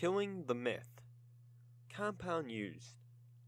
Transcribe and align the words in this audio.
Killing 0.00 0.44
the 0.46 0.54
myth. 0.54 1.02
Compound 1.94 2.50
used 2.50 2.96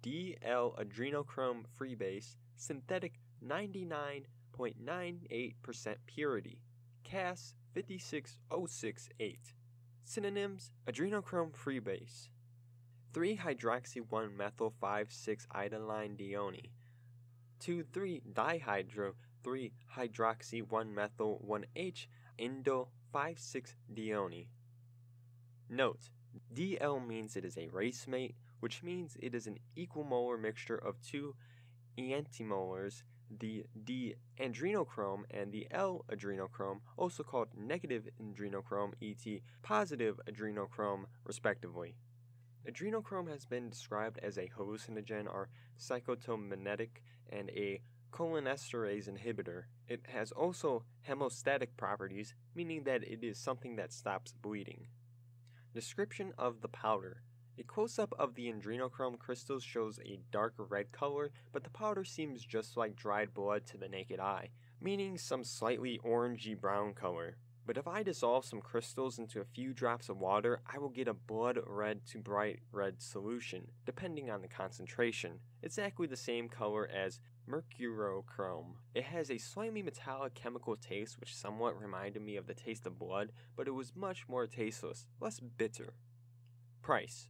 DL 0.03 0.79
adrenochrome 0.79 1.65
freebase, 1.81 2.37
synthetic 2.57 3.15
99.98% 3.43 5.97
purity, 6.05 6.61
CAS 7.05 7.55
56068. 7.75 9.55
Synonyms 10.05 10.73
adrenochrome 10.87 11.53
freebase, 11.53 12.29
3 13.15 13.39
hydroxy 13.39 14.03
1 14.07 14.37
methyl 14.37 14.75
5 14.79 15.11
6 15.11 15.47
indoline 15.55 16.19
dione, 16.19 16.71
2 17.61 17.83
3 17.95 18.21
dihydro 18.31 19.15
3 19.43 19.73
hydroxy 19.97 20.71
1 20.71 20.95
methyl 20.95 21.41
1H 21.49 22.09
indole 22.39 22.89
5 23.11 23.39
6 23.39 23.77
dione. 23.95 24.49
Note 25.71 26.11
DL 26.55 27.07
means 27.07 27.37
it 27.37 27.45
is 27.45 27.57
a 27.57 27.69
racemate, 27.69 28.35
which 28.61 28.83
means 28.83 29.17
it 29.21 29.35
is 29.35 29.47
an 29.47 29.59
equimolar 29.77 30.41
mixture 30.41 30.77
of 30.77 31.01
two 31.01 31.35
enantiomers, 31.99 33.03
the 33.41 33.65
D 33.85 34.15
adrenochrome 34.39 35.25
and 35.31 35.53
the 35.53 35.67
L 35.71 36.05
adrenochrome, 36.11 36.81
also 36.97 37.23
called 37.23 37.49
negative 37.57 38.09
adrenochrome, 38.21 38.93
ET 39.03 39.41
positive 39.63 40.21
adrenochrome, 40.29 41.05
respectively. 41.25 41.97
Adrenochrome 42.69 43.29
has 43.29 43.45
been 43.45 43.69
described 43.69 44.21
as 44.23 44.39
a 44.39 44.51
hallucinogen 44.57 45.27
or 45.27 45.49
psychotomimetic 45.79 47.01
and 47.29 47.51
a 47.51 47.81
cholinesterase 48.13 49.09
inhibitor. 49.09 49.65
It 49.89 50.07
has 50.09 50.31
also 50.31 50.85
hemostatic 51.09 51.69
properties, 51.77 52.35
meaning 52.55 52.85
that 52.85 53.03
it 53.03 53.25
is 53.25 53.39
something 53.39 53.77
that 53.77 53.93
stops 53.93 54.33
bleeding. 54.33 54.87
Description 55.75 56.35
of 56.37 56.61
the 56.61 56.69
powder. 56.69 57.23
A 57.59 57.63
close 57.63 57.99
up 57.99 58.13
of 58.19 58.35
the 58.35 58.53
adrenochrome 58.53 59.19
crystals 59.19 59.65
shows 59.65 59.99
a 60.01 60.21
dark 60.31 60.53
red 60.59 60.93
color, 60.93 61.31
but 61.51 61.65
the 61.65 61.71
powder 61.71 62.05
seems 62.05 62.45
just 62.45 62.77
like 62.77 62.95
dried 62.95 63.33
blood 63.33 63.65
to 63.69 63.79
the 63.79 63.89
naked 63.89 64.21
eye, 64.21 64.51
meaning 64.83 65.17
some 65.17 65.43
slightly 65.43 65.99
orangey 66.05 66.61
brown 66.61 66.93
color. 66.93 67.39
But 67.65 67.77
if 67.77 67.87
I 67.87 68.03
dissolve 68.03 68.45
some 68.45 68.61
crystals 68.61 69.19
into 69.19 69.41
a 69.41 69.45
few 69.45 69.73
drops 69.73 70.09
of 70.09 70.19
water, 70.19 70.61
I 70.67 70.79
will 70.79 70.89
get 70.89 71.07
a 71.07 71.15
blood 71.15 71.59
red 71.65 72.05
to 72.07 72.19
bright 72.19 72.59
red 72.73 73.01
solution, 73.01 73.69
depending 73.87 74.31
on 74.31 74.43
the 74.43 74.49
concentration. 74.49 75.39
Exactly 75.63 76.07
the 76.07 76.17
same 76.17 76.49
color 76.49 76.89
as 76.89 77.21
mercurochrome. 77.49 78.75
It 78.95 79.05
has 79.05 79.31
a 79.31 79.39
slightly 79.39 79.83
metallic 79.83 80.35
chemical 80.35 80.77
taste 80.77 81.21
which 81.21 81.37
somewhat 81.37 81.81
reminded 81.81 82.23
me 82.23 82.37
of 82.37 82.47
the 82.47 82.55
taste 82.55 82.87
of 82.87 82.99
blood, 82.99 83.31
but 83.57 83.69
it 83.69 83.73
was 83.73 83.95
much 83.95 84.29
more 84.29 84.47
tasteless, 84.47 85.07
less 85.21 85.39
bitter. 85.39 85.95
Price 86.83 87.29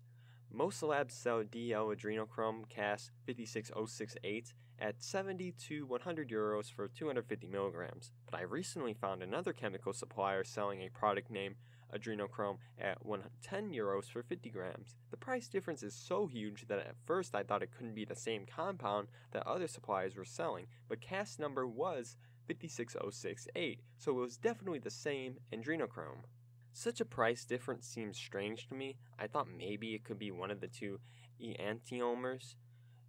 most 0.54 0.82
labs 0.82 1.14
sell 1.14 1.42
DL 1.42 1.96
adrenochrome 1.96 2.68
CAS 2.68 3.10
56068 3.26 4.52
at 4.78 5.02
70 5.02 5.52
to 5.68 5.86
100 5.86 6.28
euros 6.28 6.72
for 6.72 6.88
250 6.88 7.46
milligrams, 7.46 8.12
but 8.30 8.38
I 8.38 8.42
recently 8.42 8.94
found 8.94 9.22
another 9.22 9.52
chemical 9.52 9.92
supplier 9.92 10.44
selling 10.44 10.82
a 10.82 10.88
product 10.90 11.30
named 11.30 11.56
adrenochrome 11.94 12.56
at 12.78 13.04
110 13.04 13.70
euros 13.70 14.10
for 14.10 14.22
50 14.22 14.50
grams. 14.50 14.96
The 15.10 15.16
price 15.16 15.48
difference 15.48 15.82
is 15.82 15.94
so 15.94 16.26
huge 16.26 16.66
that 16.68 16.78
at 16.78 16.96
first 17.04 17.34
I 17.34 17.42
thought 17.42 17.62
it 17.62 17.70
couldn't 17.76 17.94
be 17.94 18.04
the 18.04 18.16
same 18.16 18.46
compound 18.46 19.08
that 19.32 19.46
other 19.46 19.68
suppliers 19.68 20.16
were 20.16 20.24
selling, 20.24 20.66
but 20.88 21.00
CAS 21.00 21.38
number 21.38 21.66
was 21.66 22.16
56068, 22.48 23.80
so 23.98 24.12
it 24.12 24.20
was 24.20 24.36
definitely 24.36 24.80
the 24.80 24.90
same 24.90 25.36
adrenochrome. 25.52 26.24
Such 26.72 27.00
a 27.00 27.04
price 27.04 27.44
difference 27.44 27.86
seems 27.86 28.16
strange 28.16 28.66
to 28.68 28.74
me. 28.74 28.96
I 29.18 29.26
thought 29.26 29.46
maybe 29.46 29.94
it 29.94 30.04
could 30.04 30.18
be 30.18 30.30
one 30.30 30.50
of 30.50 30.60
the 30.60 30.68
two 30.68 31.00
enantiomers 31.40 32.54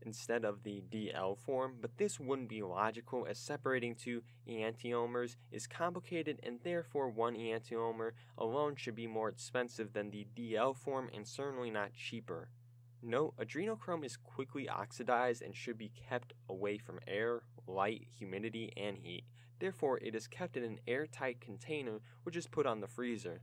instead 0.05 0.45
of 0.45 0.63
the 0.63 0.83
DL 0.91 1.37
form, 1.37 1.75
but 1.81 1.97
this 1.97 2.19
wouldn't 2.19 2.49
be 2.49 2.61
logical 2.61 3.25
as 3.29 3.37
separating 3.37 3.95
two 3.95 4.21
enantiomers 4.47 5.35
is 5.51 5.67
complicated 5.67 6.39
and 6.43 6.59
therefore 6.63 7.09
one 7.09 7.35
enantiomer 7.35 8.11
alone 8.37 8.75
should 8.75 8.95
be 8.95 9.07
more 9.07 9.29
expensive 9.29 9.93
than 9.93 10.09
the 10.09 10.27
DL 10.35 10.75
form 10.75 11.09
and 11.13 11.27
certainly 11.27 11.69
not 11.69 11.93
cheaper. 11.93 12.49
Note, 13.01 13.33
adrenochrome 13.37 14.05
is 14.05 14.15
quickly 14.15 14.69
oxidized 14.69 15.41
and 15.41 15.55
should 15.55 15.77
be 15.77 15.91
kept 16.09 16.33
away 16.47 16.77
from 16.77 16.99
air, 17.05 17.43
light, 17.67 18.07
humidity, 18.17 18.71
and 18.77 18.97
heat. 18.97 19.25
Therefore, 19.59 19.99
it 19.99 20.15
is 20.15 20.27
kept 20.27 20.55
in 20.55 20.63
an 20.63 20.79
airtight 20.87 21.41
container 21.41 21.99
which 22.23 22.37
is 22.37 22.47
put 22.47 22.65
on 22.65 22.79
the 22.79 22.87
freezer. 22.87 23.41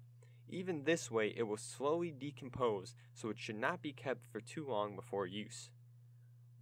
Even 0.49 0.83
this 0.83 1.11
way, 1.11 1.33
it 1.37 1.45
will 1.45 1.57
slowly 1.57 2.11
decompose, 2.11 2.95
so 3.15 3.29
it 3.29 3.39
should 3.39 3.59
not 3.59 3.83
be 3.83 3.93
kept 3.93 4.27
for 4.33 4.41
too 4.41 4.67
long 4.67 4.97
before 4.97 5.27
use. 5.27 5.71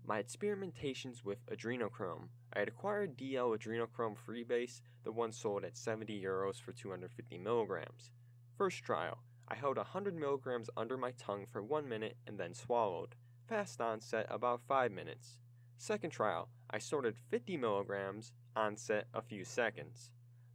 My 0.09 0.23
experimentations 0.23 1.23
with 1.23 1.45
adrenochrome. 1.51 2.29
I 2.55 2.61
had 2.61 2.69
acquired 2.69 3.19
DL 3.19 3.55
adrenochrome 3.55 4.17
freebase, 4.17 4.81
the 5.05 5.13
one 5.13 5.33
sold 5.33 5.65
at 5.65 5.77
70 5.77 6.19
euros 6.19 6.59
for 6.59 6.73
250 6.73 7.37
milligrams. 7.37 8.11
First 8.57 8.83
trial, 8.83 9.19
I 9.49 9.55
held 9.55 9.77
100 9.77 10.17
milligrams 10.17 10.71
under 10.79 10.97
my 10.97 11.11
tongue 11.19 11.45
for 11.53 11.63
1 11.63 11.87
minute 11.87 12.17
and 12.27 12.41
then 12.41 12.55
swallowed. 12.55 13.17
Fast 13.51 13.83
onset 13.83 14.27
about 14.31 14.63
5 14.63 14.93
minutes. 14.93 15.37
Second 15.77 16.09
trial, 16.09 16.49
I 16.71 16.79
sorted 16.79 17.19
50 17.29 17.59
milligrams, 17.59 18.33
onset 18.57 19.09
a 19.13 19.21
few 19.21 19.45
seconds. 19.45 20.11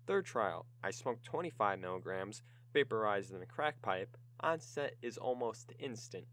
Third 0.08 0.25
trial, 0.25 0.66
I 0.84 0.90
smoked 0.90 1.25
25 1.25 1.78
milligrams, 1.78 2.41
vaporized 2.74 3.31
in 3.31 3.44
a 3.44 3.46
crack 3.46 3.80
pipe, 3.84 4.18
onset 4.40 4.96
is 5.03 5.20
almost 5.20 5.74
instant. 5.78 6.25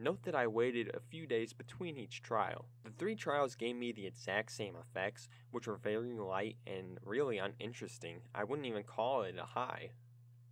Note 0.00 0.22
that 0.22 0.36
I 0.36 0.46
waited 0.46 0.94
a 0.94 1.00
few 1.00 1.26
days 1.26 1.52
between 1.52 1.96
each 1.96 2.22
trial. 2.22 2.66
The 2.84 2.90
three 2.90 3.16
trials 3.16 3.56
gave 3.56 3.74
me 3.74 3.90
the 3.90 4.06
exact 4.06 4.52
same 4.52 4.76
effects, 4.76 5.28
which 5.50 5.66
were 5.66 5.76
very 5.76 6.12
light 6.12 6.56
and 6.68 7.00
really 7.04 7.38
uninteresting. 7.38 8.20
I 8.32 8.44
wouldn't 8.44 8.68
even 8.68 8.84
call 8.84 9.22
it 9.22 9.34
a 9.36 9.44
high. 9.44 9.90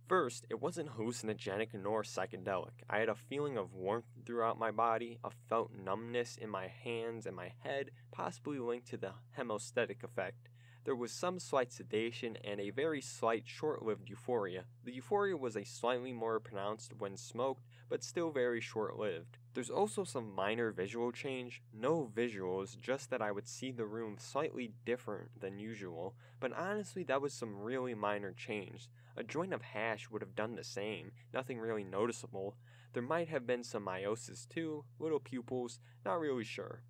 First, 0.09 0.45
it 0.49 0.59
wasn't 0.59 0.97
hallucinogenic 0.97 1.73
nor 1.73 2.03
psychedelic. 2.03 2.83
I 2.89 2.97
had 2.99 3.07
a 3.07 3.15
feeling 3.15 3.57
of 3.57 3.73
warmth 3.73 4.07
throughout 4.25 4.59
my 4.59 4.71
body, 4.71 5.17
a 5.23 5.29
felt 5.47 5.71
numbness 5.73 6.35
in 6.35 6.49
my 6.49 6.67
hands 6.67 7.25
and 7.25 7.35
my 7.35 7.53
head, 7.63 7.91
possibly 8.11 8.59
linked 8.59 8.89
to 8.89 8.97
the 8.97 9.13
hemostatic 9.37 10.03
effect. 10.03 10.49
There 10.83 10.95
was 10.95 11.11
some 11.11 11.39
slight 11.39 11.71
sedation 11.71 12.37
and 12.43 12.59
a 12.59 12.69
very 12.69 13.01
slight 13.01 13.43
short 13.45 13.83
lived 13.83 14.09
euphoria. 14.09 14.65
The 14.83 14.93
euphoria 14.93 15.37
was 15.37 15.55
a 15.55 15.65
slightly 15.65 16.13
more 16.13 16.39
pronounced 16.39 16.93
when 16.97 17.17
smoked, 17.17 17.63
but 17.89 18.03
still 18.03 18.31
very 18.31 18.61
short 18.61 18.97
lived. 18.97 19.37
There's 19.53 19.69
also 19.69 20.03
some 20.03 20.35
minor 20.35 20.71
visual 20.71 21.11
change, 21.11 21.61
no 21.73 22.11
visuals, 22.15 22.79
just 22.79 23.09
that 23.09 23.21
I 23.21 23.31
would 23.31 23.47
see 23.47 23.71
the 23.71 23.85
room 23.85 24.17
slightly 24.19 24.71
different 24.85 25.39
than 25.39 25.57
usual, 25.57 26.15
but 26.39 26.53
honestly, 26.53 27.03
that 27.05 27.21
was 27.21 27.33
some 27.33 27.57
really 27.57 27.95
minor 27.95 28.33
change. 28.33 28.89
A 29.15 29.23
joint 29.23 29.53
of 29.53 29.61
hash 29.61 30.09
would 30.11 30.21
have 30.21 30.35
done 30.35 30.55
the 30.55 30.63
same, 30.63 31.11
nothing 31.33 31.59
really 31.59 31.83
noticeable. 31.83 32.55
There 32.93 33.01
might 33.01 33.29
have 33.29 33.47
been 33.47 33.63
some 33.63 33.85
miosis 33.85 34.47
too, 34.47 34.85
little 34.99 35.19
pupils, 35.19 35.79
not 36.05 36.19
really 36.19 36.43
sure. 36.43 36.83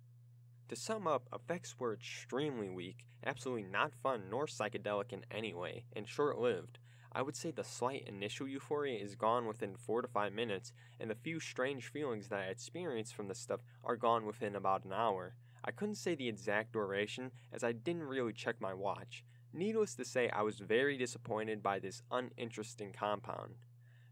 To 0.68 0.76
sum 0.76 1.06
up, 1.06 1.28
effects 1.32 1.78
were 1.78 1.94
extremely 1.94 2.68
weak, 2.68 3.06
absolutely 3.24 3.62
not 3.62 3.94
fun 3.94 4.24
nor 4.28 4.46
psychedelic 4.46 5.12
in 5.14 5.24
any 5.30 5.54
way, 5.54 5.84
and 5.96 6.06
short 6.06 6.38
lived. 6.38 6.78
I 7.12 7.22
would 7.22 7.36
say 7.36 7.50
the 7.50 7.64
slight 7.64 8.06
initial 8.06 8.46
euphoria 8.46 8.98
is 8.98 9.14
gone 9.14 9.46
within 9.46 9.76
4 9.76 10.02
to 10.02 10.08
5 10.08 10.32
minutes, 10.32 10.72
and 11.00 11.10
the 11.10 11.14
few 11.14 11.40
strange 11.40 11.88
feelings 11.88 12.28
that 12.28 12.40
I 12.40 12.44
experienced 12.44 13.14
from 13.14 13.28
the 13.28 13.34
stuff 13.34 13.60
are 13.82 13.96
gone 13.96 14.26
within 14.26 14.54
about 14.54 14.84
an 14.84 14.92
hour. 14.92 15.34
I 15.64 15.70
couldn't 15.70 15.96
say 15.96 16.14
the 16.14 16.28
exact 16.28 16.72
duration 16.72 17.32
as 17.52 17.64
I 17.64 17.72
didn't 17.72 18.04
really 18.04 18.32
check 18.32 18.60
my 18.60 18.74
watch. 18.74 19.24
Needless 19.52 19.94
to 19.94 20.04
say, 20.04 20.28
I 20.30 20.42
was 20.42 20.60
very 20.60 20.98
disappointed 20.98 21.62
by 21.62 21.78
this 21.78 22.02
uninteresting 22.10 22.92
compound. 22.92 23.54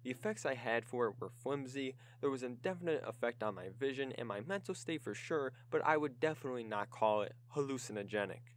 The 0.03 0.11
effects 0.11 0.47
I 0.47 0.55
had 0.55 0.85
for 0.85 1.09
it 1.09 1.15
were 1.21 1.29
flimsy, 1.29 1.97
there 2.21 2.31
was 2.31 2.43
a 2.43 2.49
definite 2.49 3.03
effect 3.07 3.43
on 3.43 3.55
my 3.55 3.69
vision 3.79 4.13
and 4.17 4.27
my 4.27 4.41
mental 4.41 4.75
state 4.75 5.03
for 5.03 5.15
sure, 5.15 5.53
but 5.71 5.85
I 5.85 5.97
would 5.97 6.21
definitely 6.21 6.65
not 6.65 6.91
call 6.91 7.23
it 7.23 7.35
hallucinogenic. 7.55 8.55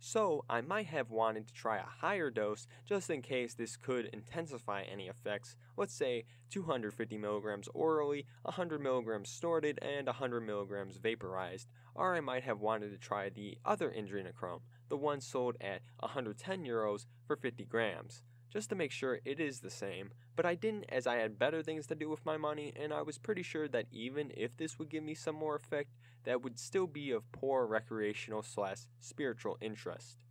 So, 0.00 0.44
I 0.48 0.60
might 0.60 0.86
have 0.86 1.10
wanted 1.10 1.48
to 1.48 1.52
try 1.52 1.78
a 1.78 1.82
higher 1.82 2.30
dose 2.30 2.68
just 2.86 3.10
in 3.10 3.20
case 3.20 3.54
this 3.54 3.76
could 3.76 4.06
intensify 4.12 4.82
any 4.82 5.08
effects, 5.08 5.56
let's 5.76 5.92
say 5.92 6.24
250 6.50 7.18
milligrams 7.18 7.68
orally, 7.74 8.24
100 8.42 8.80
milligrams 8.80 9.28
snorted, 9.28 9.78
and 9.82 10.06
100 10.06 10.40
milligrams 10.42 10.98
vaporized, 10.98 11.68
or 11.96 12.14
I 12.14 12.20
might 12.20 12.44
have 12.44 12.60
wanted 12.60 12.90
to 12.90 12.98
try 12.98 13.28
the 13.28 13.58
other 13.64 13.90
adrenochrome, 13.90 14.60
the 14.88 14.96
one 14.96 15.20
sold 15.20 15.56
at 15.60 15.82
110 15.98 16.64
euros 16.64 17.06
for 17.26 17.36
50 17.36 17.64
grams 17.64 18.22
just 18.50 18.68
to 18.70 18.74
make 18.74 18.92
sure 18.92 19.20
it 19.24 19.40
is 19.40 19.60
the 19.60 19.70
same, 19.70 20.10
but 20.36 20.46
I 20.46 20.54
didn't 20.54 20.86
as 20.88 21.06
I 21.06 21.16
had 21.16 21.38
better 21.38 21.62
things 21.62 21.86
to 21.88 21.94
do 21.94 22.08
with 22.08 22.24
my 22.24 22.36
money, 22.36 22.72
and 22.76 22.92
I 22.92 23.02
was 23.02 23.18
pretty 23.18 23.42
sure 23.42 23.68
that 23.68 23.86
even 23.90 24.32
if 24.36 24.56
this 24.56 24.78
would 24.78 24.88
give 24.88 25.04
me 25.04 25.14
some 25.14 25.34
more 25.34 25.56
effect, 25.56 25.90
that 26.24 26.42
would 26.42 26.58
still 26.58 26.86
be 26.86 27.10
of 27.10 27.30
poor 27.32 27.66
recreational 27.66 28.42
slash 28.42 28.78
spiritual 29.00 29.58
interest. 29.60 30.24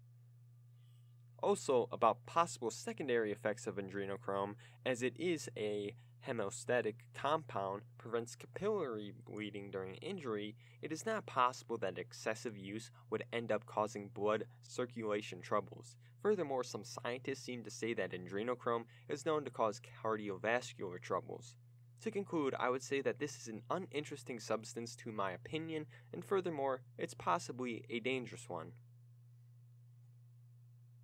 Also, 1.43 1.87
about 1.91 2.25
possible 2.25 2.71
secondary 2.71 3.31
effects 3.31 3.67
of 3.67 3.75
adrenochrome, 3.75 4.55
as 4.85 5.03
it 5.03 5.13
is 5.19 5.49
a 5.55 5.93
hemostatic 6.25 6.95
compound, 7.13 7.81
prevents 7.97 8.35
capillary 8.35 9.13
bleeding 9.25 9.71
during 9.71 9.95
injury, 9.95 10.55
it 10.81 10.91
is 10.91 11.05
not 11.05 11.25
possible 11.25 11.77
that 11.77 11.97
excessive 11.97 12.57
use 12.57 12.91
would 13.09 13.23
end 13.33 13.51
up 13.51 13.65
causing 13.65 14.09
blood 14.09 14.45
circulation 14.61 15.41
troubles. 15.41 15.97
Furthermore, 16.21 16.63
some 16.63 16.83
scientists 16.83 17.43
seem 17.43 17.63
to 17.63 17.69
say 17.69 17.93
that 17.93 18.11
adrenochrome 18.11 18.85
is 19.09 19.25
known 19.25 19.43
to 19.45 19.51
cause 19.51 19.81
cardiovascular 20.03 21.01
troubles. 21.01 21.55
To 22.01 22.11
conclude, 22.11 22.53
I 22.59 22.69
would 22.69 22.83
say 22.83 23.01
that 23.01 23.19
this 23.19 23.37
is 23.37 23.47
an 23.47 23.63
uninteresting 23.69 24.39
substance 24.39 24.95
to 24.97 25.11
my 25.11 25.31
opinion, 25.31 25.87
and 26.13 26.23
furthermore, 26.23 26.81
it's 26.97 27.13
possibly 27.13 27.83
a 27.89 27.99
dangerous 27.99 28.47
one. 28.47 28.71